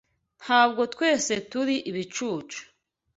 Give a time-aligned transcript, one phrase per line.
[0.43, 2.61] Ntabwo twese turi ibicucu